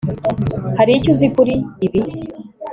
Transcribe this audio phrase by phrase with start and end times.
[0.77, 1.53] hari icyo uzi kuri
[1.85, 2.01] ibi